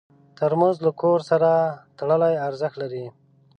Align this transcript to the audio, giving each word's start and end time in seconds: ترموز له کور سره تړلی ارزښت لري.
ترموز 0.37 0.77
له 0.85 0.91
کور 1.01 1.19
سره 1.29 1.49
تړلی 1.97 2.33
ارزښت 2.47 2.75
لري. 2.81 3.05